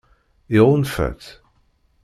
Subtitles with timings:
[0.57, 1.27] Iɣunfa-tt?